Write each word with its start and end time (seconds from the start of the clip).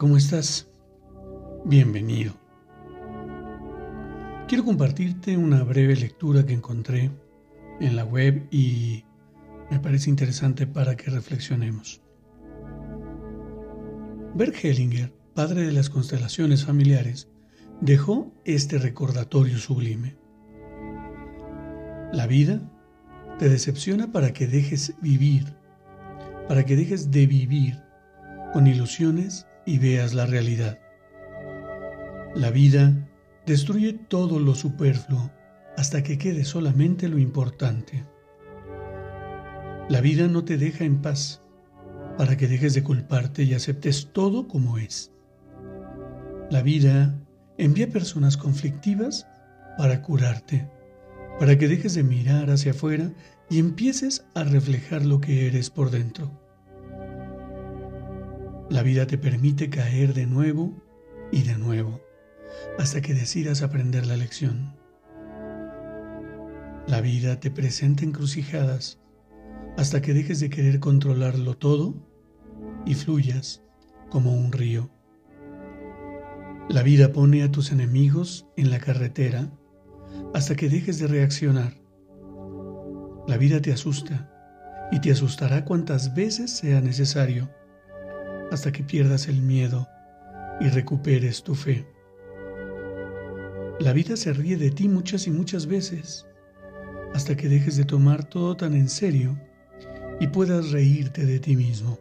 ¿Cómo 0.00 0.16
estás? 0.16 0.66
Bienvenido. 1.66 2.32
Quiero 4.48 4.64
compartirte 4.64 5.36
una 5.36 5.62
breve 5.62 5.94
lectura 5.94 6.46
que 6.46 6.54
encontré 6.54 7.10
en 7.80 7.96
la 7.96 8.06
web 8.06 8.48
y 8.50 9.04
me 9.70 9.78
parece 9.78 10.08
interesante 10.08 10.66
para 10.66 10.96
que 10.96 11.10
reflexionemos. 11.10 12.00
Bert 14.34 14.54
Hellinger, 14.64 15.12
padre 15.34 15.66
de 15.66 15.72
las 15.72 15.90
constelaciones 15.90 16.64
familiares, 16.64 17.28
dejó 17.82 18.32
este 18.46 18.78
recordatorio 18.78 19.58
sublime. 19.58 20.16
La 22.10 22.26
vida 22.26 22.58
te 23.38 23.50
decepciona 23.50 24.10
para 24.10 24.32
que 24.32 24.46
dejes 24.46 24.94
vivir, 25.02 25.44
para 26.48 26.64
que 26.64 26.74
dejes 26.74 27.10
de 27.10 27.26
vivir 27.26 27.82
con 28.54 28.66
ilusiones 28.66 29.46
y 29.66 29.78
veas 29.78 30.14
la 30.14 30.26
realidad. 30.26 30.78
La 32.34 32.50
vida 32.50 33.08
destruye 33.46 33.92
todo 33.92 34.38
lo 34.38 34.54
superfluo 34.54 35.30
hasta 35.76 36.02
que 36.02 36.18
quede 36.18 36.44
solamente 36.44 37.08
lo 37.08 37.18
importante. 37.18 38.04
La 39.88 40.00
vida 40.00 40.28
no 40.28 40.44
te 40.44 40.56
deja 40.56 40.84
en 40.84 41.02
paz 41.02 41.42
para 42.16 42.36
que 42.36 42.46
dejes 42.46 42.74
de 42.74 42.82
culparte 42.82 43.42
y 43.42 43.54
aceptes 43.54 44.10
todo 44.12 44.46
como 44.46 44.78
es. 44.78 45.10
La 46.50 46.62
vida 46.62 47.18
envía 47.58 47.88
personas 47.88 48.36
conflictivas 48.36 49.26
para 49.78 50.02
curarte, 50.02 50.68
para 51.38 51.56
que 51.56 51.68
dejes 51.68 51.94
de 51.94 52.02
mirar 52.02 52.50
hacia 52.50 52.72
afuera 52.72 53.12
y 53.48 53.58
empieces 53.58 54.26
a 54.34 54.44
reflejar 54.44 55.04
lo 55.04 55.20
que 55.20 55.46
eres 55.46 55.70
por 55.70 55.90
dentro. 55.90 56.30
La 58.70 58.84
vida 58.84 59.04
te 59.08 59.18
permite 59.18 59.68
caer 59.68 60.14
de 60.14 60.26
nuevo 60.26 60.72
y 61.32 61.42
de 61.42 61.58
nuevo 61.58 62.00
hasta 62.78 63.00
que 63.00 63.14
decidas 63.14 63.62
aprender 63.62 64.06
la 64.06 64.16
lección. 64.16 64.76
La 66.86 67.00
vida 67.00 67.40
te 67.40 67.50
presenta 67.50 68.04
encrucijadas 68.04 69.00
hasta 69.76 70.00
que 70.00 70.14
dejes 70.14 70.38
de 70.38 70.50
querer 70.50 70.78
controlarlo 70.78 71.56
todo 71.56 71.96
y 72.86 72.94
fluyas 72.94 73.60
como 74.08 74.32
un 74.32 74.52
río. 74.52 74.88
La 76.68 76.84
vida 76.84 77.12
pone 77.12 77.42
a 77.42 77.50
tus 77.50 77.72
enemigos 77.72 78.46
en 78.56 78.70
la 78.70 78.78
carretera 78.78 79.50
hasta 80.32 80.54
que 80.54 80.68
dejes 80.68 81.00
de 81.00 81.08
reaccionar. 81.08 81.74
La 83.26 83.36
vida 83.36 83.60
te 83.60 83.72
asusta 83.72 84.30
y 84.92 85.00
te 85.00 85.10
asustará 85.10 85.64
cuantas 85.64 86.14
veces 86.14 86.52
sea 86.52 86.80
necesario 86.80 87.50
hasta 88.50 88.72
que 88.72 88.82
pierdas 88.82 89.28
el 89.28 89.42
miedo 89.42 89.88
y 90.60 90.68
recuperes 90.68 91.42
tu 91.42 91.54
fe. 91.54 91.86
La 93.78 93.92
vida 93.92 94.16
se 94.16 94.32
ríe 94.32 94.56
de 94.56 94.70
ti 94.70 94.88
muchas 94.88 95.26
y 95.26 95.30
muchas 95.30 95.66
veces 95.66 96.26
hasta 97.14 97.36
que 97.36 97.48
dejes 97.48 97.76
de 97.76 97.84
tomar 97.84 98.24
todo 98.24 98.56
tan 98.56 98.74
en 98.74 98.88
serio 98.88 99.38
y 100.20 100.28
puedas 100.28 100.70
reírte 100.70 101.24
de 101.24 101.40
ti 101.40 101.56
mismo. 101.56 101.98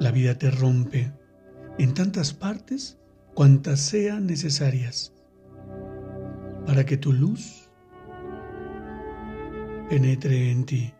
La 0.00 0.10
vida 0.10 0.38
te 0.38 0.50
rompe 0.50 1.12
en 1.78 1.94
tantas 1.94 2.32
partes 2.32 2.98
cuantas 3.34 3.80
sean 3.80 4.26
necesarias 4.26 5.12
para 6.66 6.86
que 6.86 6.96
tu 6.96 7.12
luz 7.12 7.68
penetre 9.88 10.50
en 10.50 10.64
ti. 10.64 10.94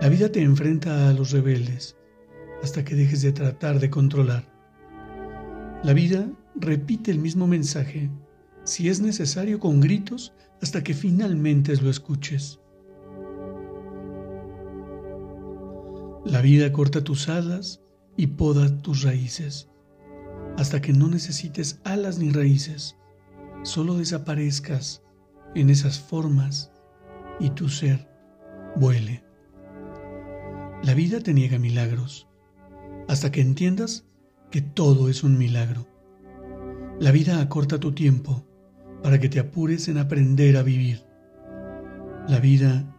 La 0.00 0.08
vida 0.08 0.30
te 0.30 0.42
enfrenta 0.42 1.08
a 1.08 1.12
los 1.12 1.32
rebeldes 1.32 1.96
hasta 2.62 2.84
que 2.84 2.94
dejes 2.94 3.22
de 3.22 3.32
tratar 3.32 3.80
de 3.80 3.90
controlar. 3.90 4.44
La 5.82 5.94
vida 5.94 6.28
repite 6.54 7.10
el 7.10 7.18
mismo 7.18 7.46
mensaje, 7.46 8.10
si 8.64 8.88
es 8.88 9.00
necesario 9.00 9.58
con 9.58 9.80
gritos, 9.80 10.34
hasta 10.60 10.82
que 10.82 10.94
finalmente 10.94 11.74
lo 11.76 11.88
escuches. 11.88 12.60
La 16.24 16.42
vida 16.42 16.70
corta 16.70 17.02
tus 17.02 17.28
alas 17.30 17.80
y 18.16 18.26
poda 18.26 18.82
tus 18.82 19.02
raíces, 19.02 19.70
hasta 20.58 20.82
que 20.82 20.92
no 20.92 21.08
necesites 21.08 21.80
alas 21.84 22.18
ni 22.18 22.30
raíces, 22.30 22.96
solo 23.62 23.94
desaparezcas 23.94 25.02
en 25.54 25.70
esas 25.70 25.98
formas 25.98 26.70
y 27.40 27.50
tu 27.50 27.70
ser 27.70 28.06
vuele. 28.76 29.24
La 30.82 30.94
vida 30.94 31.20
te 31.20 31.32
niega 31.32 31.58
milagros, 31.58 32.29
hasta 33.10 33.32
que 33.32 33.40
entiendas 33.40 34.04
que 34.52 34.62
todo 34.62 35.08
es 35.08 35.24
un 35.24 35.36
milagro. 35.36 35.84
La 37.00 37.10
vida 37.10 37.40
acorta 37.40 37.80
tu 37.80 37.90
tiempo 37.90 38.46
para 39.02 39.18
que 39.18 39.28
te 39.28 39.40
apures 39.40 39.88
en 39.88 39.98
aprender 39.98 40.56
a 40.56 40.62
vivir. 40.62 41.04
La 42.28 42.38
vida 42.38 42.96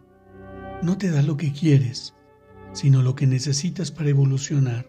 no 0.82 0.98
te 0.98 1.10
da 1.10 1.22
lo 1.22 1.38
que 1.38 1.50
quieres, 1.50 2.14
sino 2.74 3.00
lo 3.00 3.14
que 3.14 3.26
necesitas 3.26 3.90
para 3.90 4.10
evolucionar. 4.10 4.86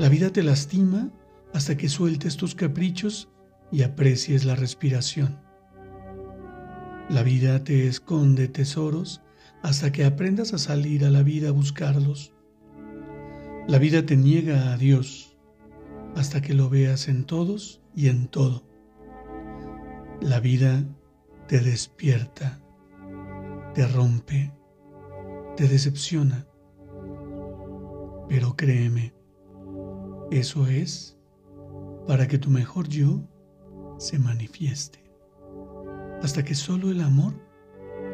La 0.00 0.08
vida 0.08 0.30
te 0.30 0.42
lastima 0.42 1.12
hasta 1.54 1.76
que 1.76 1.88
sueltes 1.88 2.36
tus 2.36 2.56
caprichos 2.56 3.28
y 3.70 3.82
aprecies 3.82 4.44
la 4.44 4.56
respiración. 4.56 5.38
La 7.08 7.22
vida 7.22 7.62
te 7.62 7.86
esconde 7.86 8.48
tesoros 8.48 9.22
hasta 9.62 9.92
que 9.92 10.04
aprendas 10.04 10.54
a 10.54 10.58
salir 10.58 11.04
a 11.04 11.10
la 11.10 11.22
vida 11.22 11.50
a 11.50 11.52
buscarlos. 11.52 12.31
La 13.68 13.78
vida 13.78 14.04
te 14.04 14.16
niega 14.16 14.72
a 14.72 14.76
Dios 14.76 15.38
hasta 16.16 16.42
que 16.42 16.52
lo 16.52 16.68
veas 16.68 17.06
en 17.06 17.24
todos 17.24 17.80
y 17.94 18.08
en 18.08 18.26
todo. 18.26 18.64
La 20.20 20.40
vida 20.40 20.84
te 21.46 21.60
despierta, 21.60 22.60
te 23.72 23.86
rompe, 23.86 24.52
te 25.56 25.68
decepciona. 25.68 26.44
Pero 28.28 28.56
créeme, 28.56 29.14
eso 30.32 30.66
es 30.66 31.16
para 32.08 32.26
que 32.26 32.38
tu 32.38 32.50
mejor 32.50 32.88
yo 32.88 33.22
se 33.96 34.18
manifieste, 34.18 35.04
hasta 36.20 36.42
que 36.42 36.56
solo 36.56 36.90
el 36.90 37.00
amor 37.00 37.34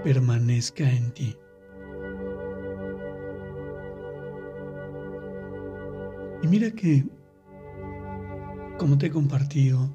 permanezca 0.04 0.91
en 0.91 1.10
ti. 1.12 1.36
Mira 6.50 6.70
que, 6.70 7.04
como 8.78 8.97
te 8.97 9.06
he 9.06 9.10
compartido 9.10 9.91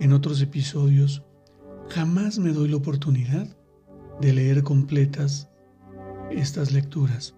en 0.00 0.12
otros 0.12 0.42
episodios, 0.42 1.24
jamás 1.88 2.40
me 2.40 2.52
doy 2.52 2.68
la 2.68 2.76
oportunidad 2.78 3.56
de 4.20 4.32
leer 4.32 4.64
completas 4.64 5.48
estas 6.32 6.72
lecturas. 6.72 7.36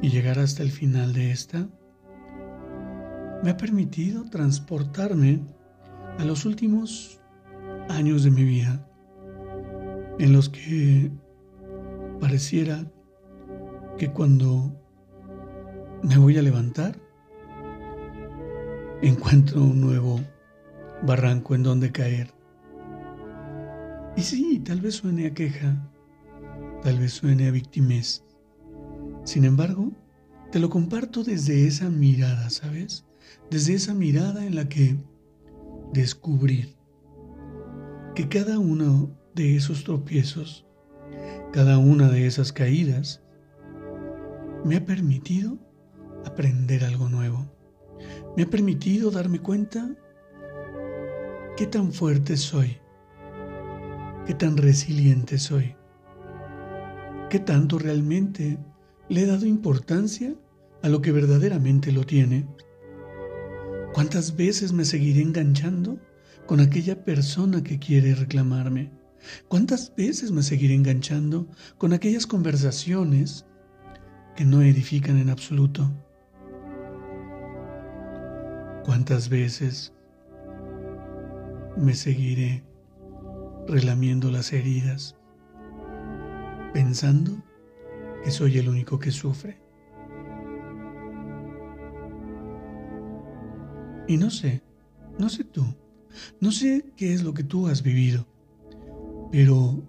Y 0.00 0.08
llegar 0.08 0.38
hasta 0.38 0.62
el 0.62 0.70
final 0.70 1.12
de 1.12 1.30
esta 1.30 1.68
me 3.42 3.50
ha 3.50 3.56
permitido 3.58 4.24
transportarme 4.30 5.44
a 6.18 6.24
los 6.24 6.46
últimos 6.46 7.20
años 7.90 8.24
de 8.24 8.30
mi 8.30 8.44
vida, 8.44 8.88
en 10.18 10.32
los 10.32 10.48
que 10.48 11.10
pareciera 12.18 12.90
que 13.98 14.10
cuando 14.10 14.85
me 16.06 16.18
voy 16.18 16.38
a 16.38 16.42
levantar, 16.42 16.96
encuentro 19.02 19.60
un 19.60 19.80
nuevo 19.80 20.20
barranco 21.02 21.56
en 21.56 21.64
donde 21.64 21.90
caer. 21.90 22.32
Y 24.16 24.22
sí, 24.22 24.60
tal 24.64 24.80
vez 24.80 24.94
suene 24.94 25.26
a 25.26 25.34
queja, 25.34 25.90
tal 26.84 27.00
vez 27.00 27.12
suene 27.12 27.48
a 27.48 27.50
victimez. 27.50 28.22
Sin 29.24 29.44
embargo, 29.44 29.90
te 30.52 30.60
lo 30.60 30.70
comparto 30.70 31.24
desde 31.24 31.66
esa 31.66 31.90
mirada, 31.90 32.50
¿sabes? 32.50 33.04
Desde 33.50 33.74
esa 33.74 33.92
mirada 33.92 34.46
en 34.46 34.54
la 34.54 34.68
que 34.68 34.96
descubrir 35.92 36.76
que 38.14 38.28
cada 38.28 38.60
uno 38.60 39.10
de 39.34 39.56
esos 39.56 39.82
tropiezos 39.82 40.64
Cada 41.52 41.78
una 41.78 42.08
de 42.08 42.26
esas 42.26 42.52
caídas 42.52 43.22
me 44.64 44.76
ha 44.76 44.84
permitido 44.84 45.65
aprender 46.26 46.84
algo 46.84 47.08
nuevo. 47.08 47.46
Me 48.36 48.42
ha 48.42 48.50
permitido 48.50 49.10
darme 49.10 49.40
cuenta 49.40 49.90
qué 51.56 51.66
tan 51.66 51.92
fuerte 51.92 52.36
soy, 52.36 52.76
qué 54.26 54.34
tan 54.34 54.56
resiliente 54.56 55.38
soy, 55.38 55.74
qué 57.30 57.38
tanto 57.38 57.78
realmente 57.78 58.58
le 59.08 59.22
he 59.22 59.26
dado 59.26 59.46
importancia 59.46 60.34
a 60.82 60.88
lo 60.88 61.00
que 61.00 61.12
verdaderamente 61.12 61.92
lo 61.92 62.04
tiene. 62.04 62.46
¿Cuántas 63.94 64.36
veces 64.36 64.72
me 64.72 64.84
seguiré 64.84 65.22
enganchando 65.22 65.98
con 66.46 66.60
aquella 66.60 67.04
persona 67.04 67.62
que 67.62 67.78
quiere 67.78 68.14
reclamarme? 68.14 68.92
¿Cuántas 69.48 69.94
veces 69.96 70.30
me 70.30 70.42
seguiré 70.42 70.74
enganchando 70.74 71.48
con 71.78 71.92
aquellas 71.92 72.26
conversaciones 72.26 73.46
que 74.36 74.44
no 74.44 74.60
edifican 74.60 75.18
en 75.18 75.30
absoluto? 75.30 75.90
¿Cuántas 78.86 79.28
veces 79.28 79.92
me 81.76 81.92
seguiré 81.92 82.62
relamiendo 83.66 84.30
las 84.30 84.52
heridas, 84.52 85.16
pensando 86.72 87.32
que 88.22 88.30
soy 88.30 88.58
el 88.58 88.68
único 88.68 89.00
que 89.00 89.10
sufre? 89.10 89.60
Y 94.06 94.18
no 94.18 94.30
sé, 94.30 94.62
no 95.18 95.30
sé 95.30 95.42
tú, 95.42 95.64
no 96.40 96.52
sé 96.52 96.92
qué 96.96 97.12
es 97.12 97.24
lo 97.24 97.34
que 97.34 97.42
tú 97.42 97.66
has 97.66 97.82
vivido, 97.82 98.24
pero 99.32 99.82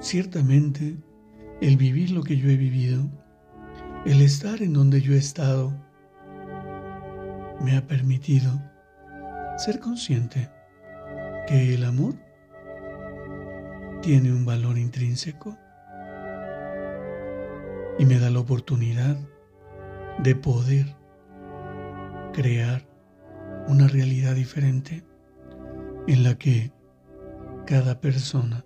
ciertamente 0.00 0.96
el 1.60 1.76
vivir 1.76 2.10
lo 2.10 2.22
que 2.22 2.38
yo 2.38 2.48
he 2.48 2.56
vivido, 2.56 3.06
el 4.06 4.22
estar 4.22 4.62
en 4.62 4.72
donde 4.72 5.02
yo 5.02 5.12
he 5.12 5.18
estado, 5.18 5.89
me 7.60 7.76
ha 7.76 7.86
permitido 7.86 8.50
ser 9.56 9.80
consciente 9.80 10.50
que 11.46 11.74
el 11.74 11.84
amor 11.84 12.14
tiene 14.02 14.32
un 14.32 14.46
valor 14.46 14.78
intrínseco 14.78 15.58
y 17.98 18.06
me 18.06 18.18
da 18.18 18.30
la 18.30 18.40
oportunidad 18.40 19.16
de 20.18 20.34
poder 20.34 20.96
crear 22.32 22.86
una 23.68 23.88
realidad 23.88 24.34
diferente 24.34 25.04
en 26.06 26.22
la 26.22 26.36
que 26.36 26.72
cada 27.66 28.00
persona 28.00 28.64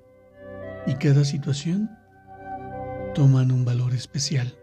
y 0.86 0.94
cada 0.94 1.24
situación 1.24 1.90
toman 3.14 3.50
un 3.50 3.64
valor 3.64 3.92
especial. 3.92 4.56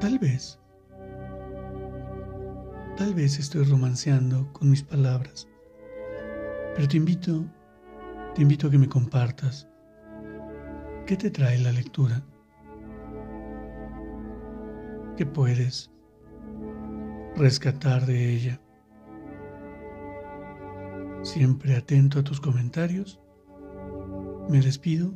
Tal 0.00 0.18
vez, 0.18 0.58
tal 2.96 3.14
vez 3.14 3.38
estoy 3.38 3.64
romanceando 3.64 4.52
con 4.52 4.70
mis 4.70 4.82
palabras, 4.82 5.48
pero 6.74 6.88
te 6.88 6.96
invito, 6.96 7.44
te 8.34 8.42
invito 8.42 8.66
a 8.66 8.70
que 8.70 8.78
me 8.78 8.88
compartas 8.88 9.68
qué 11.06 11.16
te 11.16 11.30
trae 11.30 11.58
la 11.58 11.72
lectura. 11.72 12.22
¿Qué 15.16 15.24
puedes 15.24 15.90
rescatar 17.36 18.06
de 18.06 18.32
ella. 18.34 18.60
Siempre 21.22 21.76
atento 21.76 22.20
a 22.20 22.24
tus 22.24 22.40
comentarios, 22.40 23.20
me 24.48 24.60
despido 24.60 25.14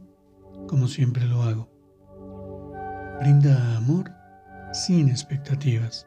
como 0.68 0.86
siempre 0.86 1.24
lo 1.24 1.42
hago. 1.42 1.70
Brinda 3.20 3.76
amor 3.76 4.10
sin 4.72 5.08
expectativas. 5.08 6.06